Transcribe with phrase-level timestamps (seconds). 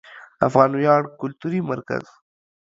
[0.47, 2.05] افغان ویاړ کلتوري مرکز